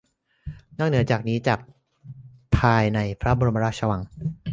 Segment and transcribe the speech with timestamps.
[0.79, 1.03] นอกเหนือ
[1.47, 1.59] จาก
[2.57, 4.01] ภายในพระบรมมหาราชวัง